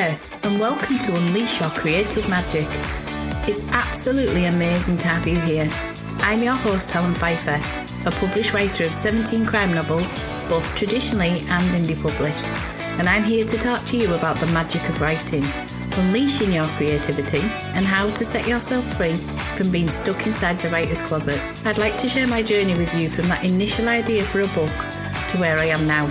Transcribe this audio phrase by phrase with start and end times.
[0.00, 2.64] there, and welcome to Unleash Your Creative Magic.
[3.46, 5.68] It's absolutely amazing to have you here.
[6.20, 7.60] I'm your host, Helen Pfeiffer,
[8.08, 10.12] a published writer of 17 crime novels,
[10.48, 12.46] both traditionally and indie published,
[12.98, 15.44] and I'm here to talk to you about the magic of writing,
[15.98, 17.42] unleashing your creativity,
[17.76, 21.38] and how to set yourself free from being stuck inside the writer's closet.
[21.66, 24.72] I'd like to share my journey with you from that initial idea for a book
[25.28, 26.06] to where I am now,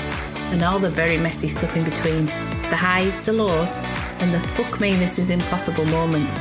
[0.52, 2.30] and all the very messy stuff in between
[2.70, 3.78] the highs, the lows,
[4.20, 6.38] and the fuck me, this is impossible moments.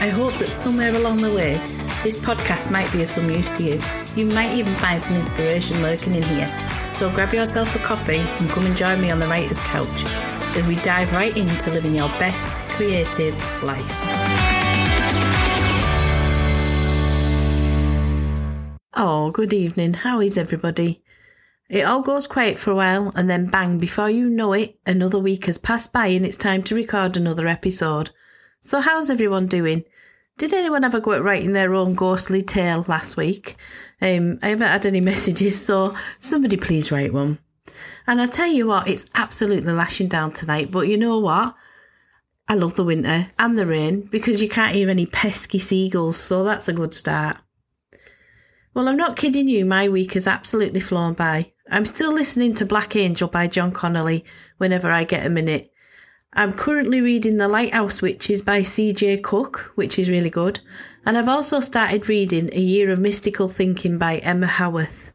[0.00, 1.54] I hope that somewhere along the way,
[2.02, 3.80] this podcast might be of some use to you.
[4.14, 6.46] You might even find some inspiration lurking in here.
[6.94, 10.04] So grab yourself a coffee and come and join me on the writer's couch
[10.56, 13.88] as we dive right into living your best creative life.
[18.94, 19.94] Oh, good evening.
[19.94, 21.02] How is everybody?
[21.72, 25.18] It all goes quiet for a while, and then bang, before you know it, another
[25.18, 28.10] week has passed by and it's time to record another episode.
[28.60, 29.84] So, how's everyone doing?
[30.36, 33.56] Did anyone ever go at writing their own ghostly tale last week?
[34.02, 37.38] Um, I haven't had any messages, so somebody please write one.
[38.06, 41.54] And I tell you what, it's absolutely lashing down tonight, but you know what?
[42.48, 46.44] I love the winter and the rain because you can't hear any pesky seagulls, so
[46.44, 47.38] that's a good start.
[48.74, 51.52] Well, I'm not kidding you, my week has absolutely flown by.
[51.70, 54.24] I'm still listening to Black Angel by John Connolly
[54.58, 55.72] whenever I get a minute.
[56.32, 59.18] I'm currently reading The Lighthouse Witches by C.J.
[59.18, 60.60] Cooke, which is really good,
[61.06, 65.12] and I've also started reading A Year of Mystical Thinking by Emma Howarth.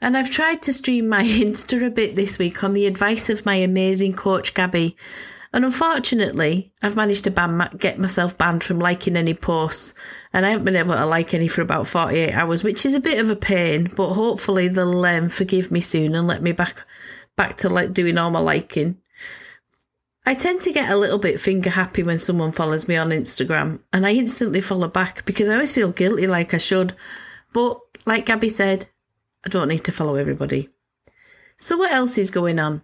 [0.00, 3.46] And I've tried to stream my Insta a bit this week on the advice of
[3.46, 4.96] my amazing coach Gabby,
[5.54, 9.94] and unfortunately, I've managed to ban, get myself banned from liking any posts,
[10.32, 13.00] and I haven't been able to like any for about 48 hours, which is a
[13.00, 16.84] bit of a pain, but hopefully they'll um, forgive me soon and let me back
[17.36, 18.98] back to like doing all my liking.
[20.26, 23.78] I tend to get a little bit finger happy when someone follows me on Instagram,
[23.92, 26.94] and I instantly follow back because I always feel guilty like I should.
[27.52, 28.86] But like Gabby said,
[29.46, 30.70] I don't need to follow everybody.
[31.58, 32.82] So, what else is going on?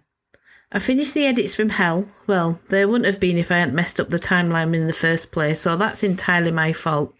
[0.73, 2.07] I finished the edits from Hell.
[2.27, 5.31] Well, there wouldn't have been if I hadn't messed up the timeline in the first
[5.31, 7.13] place, so that's entirely my fault.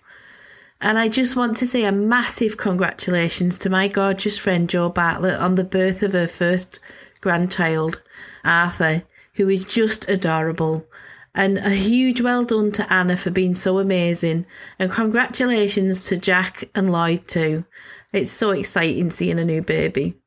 [0.80, 5.40] And I just want to say a massive congratulations to my gorgeous friend Jo Bartlett
[5.40, 6.80] on the birth of her first
[7.20, 8.02] grandchild,
[8.44, 9.04] Arthur,
[9.36, 10.88] who is just adorable.
[11.36, 14.46] And a huge well done to Anna for being so amazing.
[14.80, 17.66] And congratulations to Jack and Lloyd too.
[18.12, 20.21] It's so exciting seeing a new baby.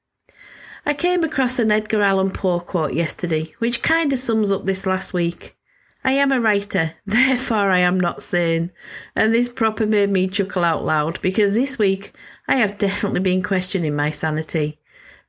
[0.87, 4.87] I came across an Edgar Allan Poe quote yesterday, which kind of sums up this
[4.87, 5.56] last week.
[6.05, 8.71] I am a writer, therefore I am not sane.
[9.17, 12.12] And this proper made me chuckle out loud because this week
[12.47, 14.78] I have definitely been questioning my sanity.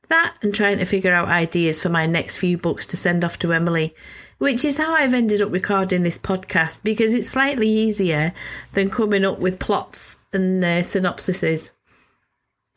[0.08, 3.38] That and trying to figure out ideas for my next few books to send off
[3.38, 3.94] to Emily,
[4.36, 8.34] which is how I've ended up recording this podcast because it's slightly easier
[8.74, 11.70] than coming up with plots and uh, synopsises.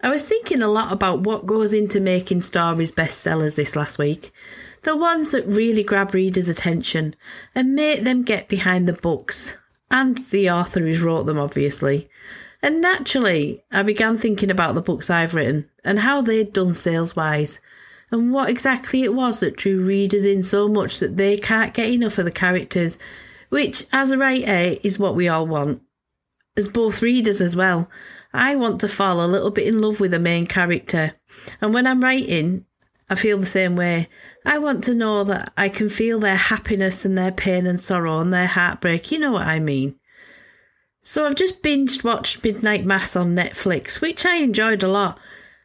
[0.02, 4.32] I was thinking a lot about what goes into making stories bestsellers this last week.
[4.84, 7.18] The ones that really grab readers' attention
[7.54, 9.58] and make them get behind the books,
[9.92, 12.10] and the author who's wrote them, obviously.
[12.62, 17.18] And naturally, I began thinking about the books I've written and how they'd done sales
[17.18, 17.60] wise,
[18.10, 21.90] and what exactly it was that drew readers in so much that they can't get
[21.90, 22.98] enough of the characters,
[23.50, 25.82] which, as a writer, is what we all want.
[26.60, 27.90] As both readers as well,
[28.34, 31.14] I want to fall a little bit in love with the main character.
[31.62, 32.66] And when I'm writing,
[33.10, 34.10] I feel the same way.
[34.46, 38.20] I want to know that I can feel their happiness and their pain and sorrow
[38.20, 39.10] and their heartbreak.
[39.10, 39.96] You know what I mean.
[41.02, 45.18] So I've just binged watched Midnight Mass on Netflix, which I enjoyed a lot.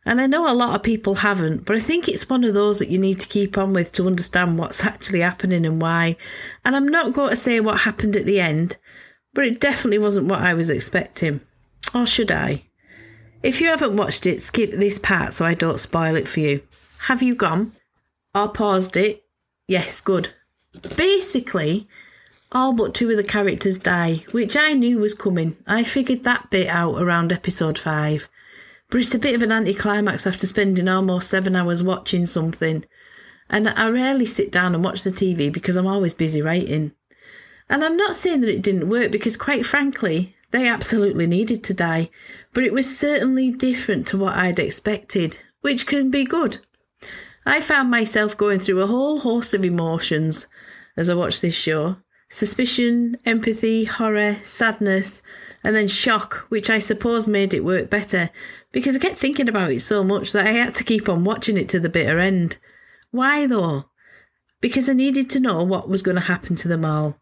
[0.06, 2.78] And I know a lot of people haven't, but I think it's one of those
[2.78, 6.16] that you need to keep on with to understand what's actually happening and why.
[6.64, 8.76] And I'm not going to say what happened at the end,
[9.34, 11.40] but it definitely wasn't what I was expecting.
[11.94, 12.62] Or should I?
[13.42, 16.62] If you haven't watched it, skip this part so I don't spoil it for you.
[17.00, 17.72] Have you gone?
[18.34, 19.24] Or paused it?
[19.68, 20.30] Yes, good.
[20.96, 21.86] Basically,
[22.50, 25.56] all but two of the characters die, which I knew was coming.
[25.66, 28.28] I figured that bit out around episode 5.
[28.90, 32.84] But it's a bit of an anticlimax after spending almost seven hours watching something.
[33.50, 36.92] And I rarely sit down and watch the TV because I'm always busy writing.
[37.68, 41.74] And I'm not saying that it didn't work because, quite frankly, they absolutely needed to
[41.74, 42.10] die,
[42.52, 46.58] but it was certainly different to what I'd expected, which can be good.
[47.46, 50.46] I found myself going through a whole host of emotions
[50.96, 51.96] as I watched this show
[52.30, 55.22] suspicion, empathy, horror, sadness,
[55.62, 58.30] and then shock, which I suppose made it work better
[58.72, 61.56] because I kept thinking about it so much that I had to keep on watching
[61.56, 62.58] it to the bitter end.
[63.12, 63.84] Why though?
[64.64, 67.20] because I needed to know what was going to happen to them all.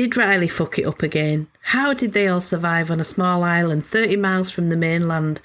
[0.00, 1.48] Did Riley fuck it up again?
[1.60, 5.42] How did they all survive on a small island 30 miles from the mainland?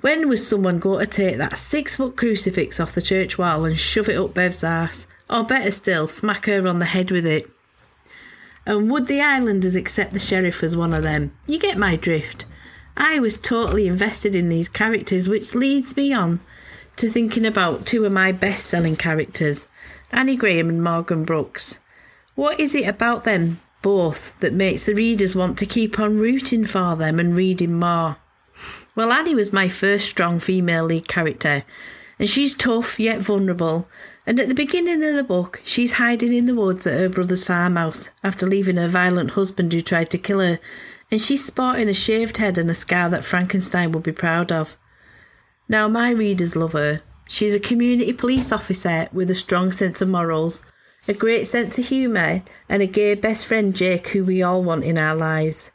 [0.00, 3.78] When was someone going to take that six foot crucifix off the church wall and
[3.78, 5.06] shove it up Bev's ass?
[5.30, 7.48] Or better still, smack her on the head with it?
[8.66, 11.36] And would the islanders accept the sheriff as one of them?
[11.46, 12.44] You get my drift.
[12.96, 16.40] I was totally invested in these characters, which leads me on
[16.96, 19.68] to thinking about two of my best selling characters,
[20.10, 21.78] Annie Graham and Morgan Brooks.
[22.34, 26.64] What is it about them both that makes the readers want to keep on rooting
[26.64, 28.16] for them and reading more?
[28.96, 31.62] Well, Annie was my first strong female lead character,
[32.18, 33.86] and she's tough yet vulnerable.
[34.26, 37.44] And at the beginning of the book, she's hiding in the woods at her brother's
[37.44, 40.58] farmhouse after leaving her violent husband who tried to kill her,
[41.12, 44.76] and she's sporting a shaved head and a scar that Frankenstein would be proud of.
[45.68, 47.02] Now, my readers love her.
[47.28, 50.66] She's a community police officer with a strong sense of morals,
[51.08, 54.84] a great sense of humour, and a gay best friend, Jake, who we all want
[54.84, 55.70] in our lives.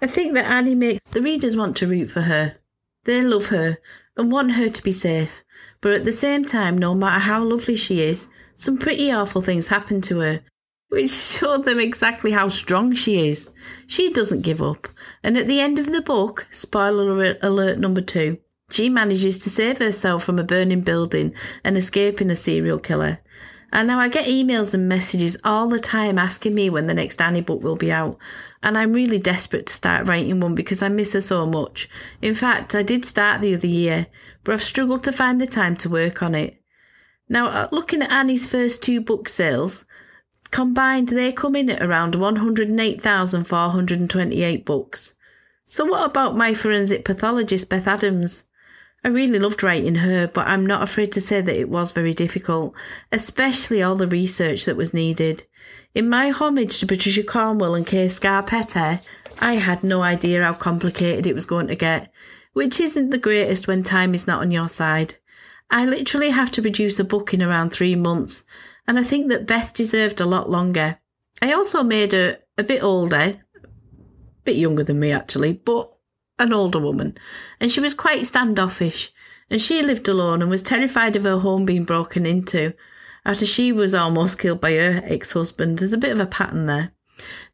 [0.00, 2.56] I think that Annie makes the readers want to root for her.
[3.04, 3.78] They love her
[4.16, 5.44] and want her to be safe,
[5.80, 9.68] but at the same time, no matter how lovely she is, some pretty awful things
[9.68, 10.40] happen to her,
[10.88, 13.48] which show them exactly how strong she is.
[13.86, 14.88] She doesn't give up,
[15.22, 18.38] and at the end of the book, spoiler alert number two,
[18.70, 23.20] she manages to save herself from a burning building and escaping a serial killer.
[23.72, 27.22] And now I get emails and messages all the time asking me when the next
[27.22, 28.18] Annie book will be out.
[28.62, 31.88] And I'm really desperate to start writing one because I miss her so much.
[32.20, 34.08] In fact, I did start the other year,
[34.44, 36.62] but I've struggled to find the time to work on it.
[37.30, 39.86] Now, uh, looking at Annie's first two book sales,
[40.50, 45.14] combined they come in at around 108,428 books.
[45.64, 48.44] So what about my forensic pathologist Beth Adams?
[49.04, 52.14] I really loved writing her, but I'm not afraid to say that it was very
[52.14, 52.76] difficult,
[53.10, 55.44] especially all the research that was needed.
[55.94, 59.04] In my homage to Patricia Cornwell and Kay Scarpetta,
[59.40, 62.12] I had no idea how complicated it was going to get,
[62.52, 65.16] which isn't the greatest when time is not on your side.
[65.68, 68.44] I literally have to produce a book in around three months,
[68.86, 70.98] and I think that Beth deserved a lot longer.
[71.40, 73.68] I also made her a bit older, a
[74.44, 75.91] bit younger than me actually, but
[76.42, 77.16] an older woman,
[77.60, 79.12] and she was quite standoffish,
[79.50, 82.74] and she lived alone and was terrified of her home being broken into
[83.24, 85.78] after she was almost killed by her ex husband.
[85.78, 86.92] There's a bit of a pattern there.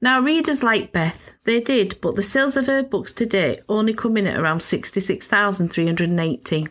[0.00, 3.92] Now, readers like Beth, they did, but the sales of her books to date only
[3.92, 6.66] come in at around 66,380.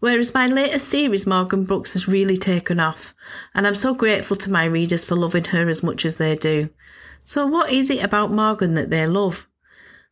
[0.00, 3.14] Whereas my latest series, Morgan Brooks, has really taken off,
[3.52, 6.70] and I'm so grateful to my readers for loving her as much as they do.
[7.24, 9.47] So, what is it about Morgan that they love?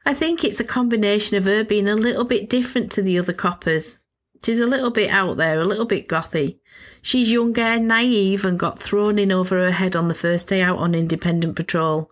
[0.06, 3.32] I think it's a combination of her being a little bit different to the other
[3.32, 3.99] coppers.
[4.44, 6.61] She's a little bit out there, a little bit gothy.
[7.03, 10.79] She's younger, naive, and got thrown in over her head on the first day out
[10.79, 12.08] on independent patrol.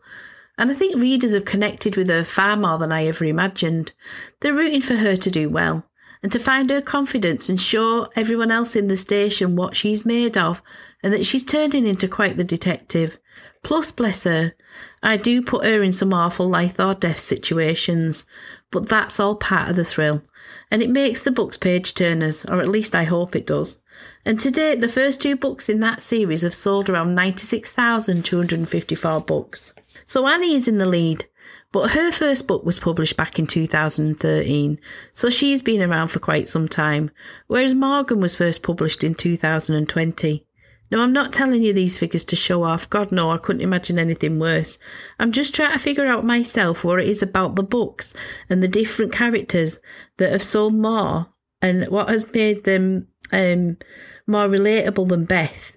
[0.58, 3.92] And I think readers have connected with her far more than I ever imagined.
[4.40, 5.88] They're rooting for her to do well,
[6.20, 10.36] and to find her confidence and show everyone else in the station what she's made
[10.36, 10.62] of,
[11.00, 13.18] and that she's turning into quite the detective.
[13.64, 14.54] Plus, bless her,
[15.02, 18.26] I do put her in some awful life or death situations,
[18.70, 20.22] but that's all part of the thrill.
[20.70, 23.82] And it makes the books page turners, or at least I hope it does.
[24.26, 29.72] And to date, the first two books in that series have sold around 96,254 books.
[30.04, 31.24] So Annie is in the lead,
[31.72, 34.78] but her first book was published back in 2013,
[35.12, 37.10] so she's been around for quite some time,
[37.46, 40.44] whereas Morgan was first published in 2020.
[40.90, 42.90] Now, I'm not telling you these figures to show off.
[42.90, 44.78] God, no, I couldn't imagine anything worse.
[45.18, 48.14] I'm just trying to figure out myself what it is about the books
[48.48, 49.78] and the different characters
[50.18, 51.28] that have sold more
[51.62, 53.78] and what has made them um,
[54.26, 55.76] more relatable than Beth.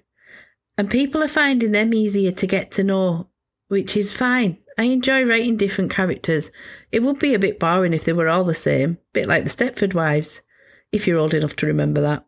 [0.76, 3.28] And people are finding them easier to get to know,
[3.68, 4.58] which is fine.
[4.76, 6.52] I enjoy writing different characters.
[6.92, 9.50] It would be a bit boring if they were all the same, bit like the
[9.50, 10.42] Stepford Wives,
[10.92, 12.27] if you're old enough to remember that.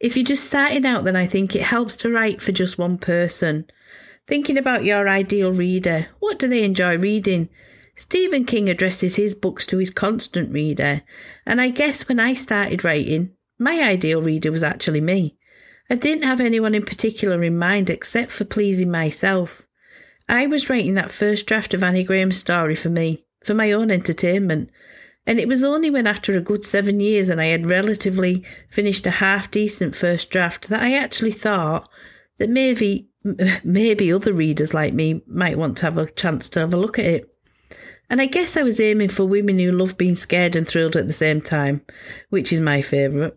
[0.00, 2.96] If you're just starting out, then I think it helps to write for just one
[2.96, 3.66] person.
[4.26, 7.50] Thinking about your ideal reader, what do they enjoy reading?
[7.96, 11.02] Stephen King addresses his books to his constant reader,
[11.44, 15.36] and I guess when I started writing, my ideal reader was actually me.
[15.90, 19.66] I didn't have anyone in particular in mind except for pleasing myself.
[20.28, 23.90] I was writing that first draft of Annie Graham's story for me, for my own
[23.90, 24.70] entertainment,
[25.30, 29.06] and it was only when, after a good seven years, and I had relatively finished
[29.06, 31.88] a half decent first draft, that I actually thought
[32.38, 33.10] that maybe
[33.62, 36.98] maybe other readers like me might want to have a chance to have a look
[36.98, 37.36] at it.
[38.10, 41.06] And I guess I was aiming for women who love being scared and thrilled at
[41.06, 41.82] the same time,
[42.30, 43.34] which is my favourite.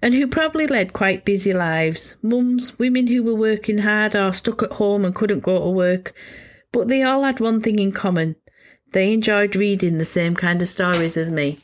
[0.00, 2.14] and who probably led quite busy lives.
[2.22, 6.12] Mums, women who were working hard or stuck at home and couldn't go to work.
[6.70, 8.36] But they all had one thing in common
[8.92, 11.60] they enjoyed reading the same kind of stories as me.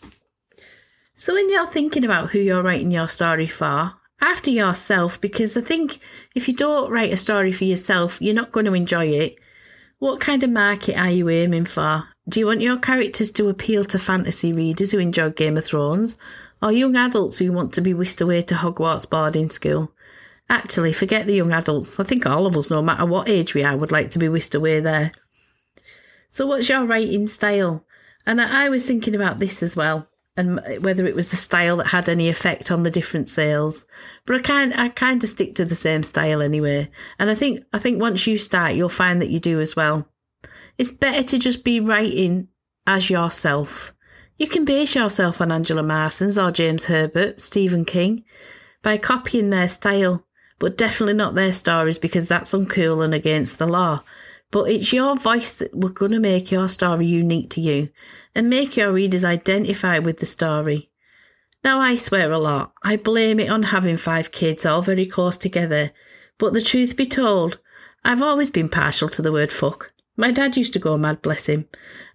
[1.15, 5.61] So when you're thinking about who you're writing your story for, after yourself, because I
[5.61, 5.99] think
[6.35, 9.37] if you don't write a story for yourself, you're not going to enjoy it.
[9.99, 12.09] What kind of market are you aiming for?
[12.29, 16.19] Do you want your characters to appeal to fantasy readers who enjoy Game of Thrones,
[16.63, 19.93] or young adults who want to be whisked away to Hogwarts boarding school?
[20.49, 21.99] Actually, forget the young adults.
[22.01, 24.29] I think all of us, no matter what age we are, would like to be
[24.29, 25.11] whisked away there.
[26.35, 27.87] So, what's your writing style?
[28.27, 31.77] And I, I was thinking about this as well and whether it was the style
[31.77, 33.87] that had any effect on the different sales.
[34.27, 36.91] But I kind I kind of stick to the same style anyway.
[37.21, 40.09] And I think I think once you start, you'll find that you do as well.
[40.77, 42.49] It's better to just be writing
[42.85, 43.95] as yourself.
[44.37, 48.25] You can base yourself on Angela Marsons or James Herbert, Stephen King,
[48.83, 50.27] by copying their style,
[50.59, 54.03] but definitely not their stories because that's uncool and against the law.
[54.51, 57.91] But it's your voice that we're going to make your story unique to you
[58.35, 60.91] and make your readers identify with the story.
[61.65, 62.73] Now, I swear a lot.
[62.83, 65.93] I blame it on having five kids all very close together.
[66.39, 67.59] But the truth be told,
[68.05, 69.93] I've always been partial to the word fuck.
[70.17, 71.67] My dad used to go mad, bless him.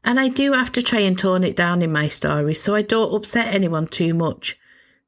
[0.04, 2.82] And I do have to try and tone it down in my stories so I
[2.84, 4.58] don't upset anyone too much.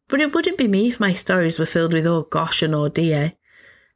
[0.08, 2.90] But it wouldn't be me if my stories were filled with oh gosh and oh
[2.90, 3.34] dear.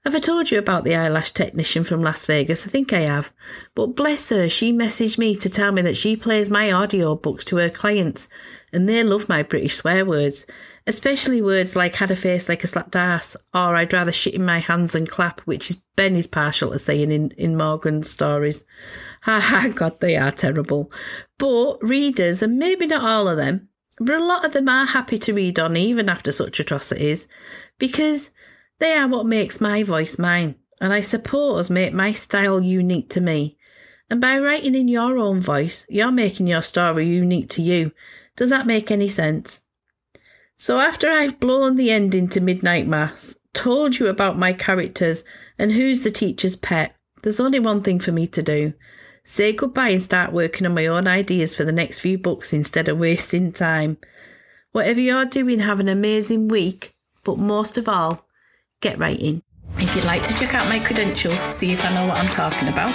[0.06, 2.68] Have I told you about the eyelash technician from Las Vegas?
[2.68, 3.34] I think I have.
[3.74, 7.44] But bless her, she messaged me to tell me that she plays my audio books
[7.46, 8.30] to her clients
[8.72, 10.46] and they love my British swear words,
[10.86, 14.46] especially words like had a face like a slapped ass or I'd rather shit in
[14.46, 18.64] my hands and clap, which is Ben is partial to saying in, in Morgan's stories.
[19.24, 20.92] Ha ha, God, they are terrible.
[21.40, 25.18] But readers, and maybe not all of them, but a lot of them are happy
[25.18, 27.28] to read on even after such atrocities
[27.80, 28.30] because
[28.80, 33.22] they are what makes my voice mine, and I suppose make my style unique to
[33.22, 33.58] me.
[34.10, 37.92] And by writing in your own voice, you're making your story unique to you.
[38.36, 39.62] Does that make any sense?
[40.58, 45.24] So after I've blown the ending to Midnight Mass, told you about my characters
[45.58, 48.74] and who's the teacher's pet, there's only one thing for me to do.
[49.24, 52.88] Say goodbye and start working on my own ideas for the next few books instead
[52.88, 53.98] of wasting time.
[54.72, 58.25] Whatever you're doing, have an amazing week, but most of all,
[58.86, 59.42] get writing.
[59.82, 62.30] If you'd like to check out my credentials to see if I know what I'm
[62.30, 62.94] talking about,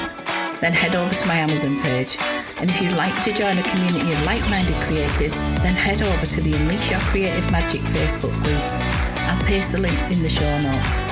[0.63, 2.15] then head over to my Amazon page.
[2.63, 6.27] And if you'd like to join a community of like minded creatives, then head over
[6.27, 8.63] to the Unleash Your Creative Magic Facebook group.
[9.27, 11.03] I'll paste the links in the show notes.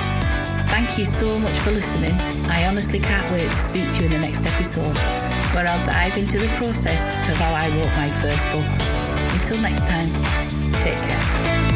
[0.71, 2.15] Thank you so much for listening.
[2.47, 4.95] I honestly can't wait to speak to you in the next episode,
[5.51, 8.69] where I'll dive into the process of how I wrote my first book.
[9.35, 10.07] Until next time,
[10.79, 11.68] take care.